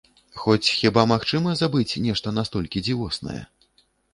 Хоць 0.43 0.71
хіба 0.77 1.03
магчыма 1.11 1.53
забыць 1.61 1.99
нешта 2.07 2.35
настолькі 2.41 2.85
дзівоснае? 2.89 3.41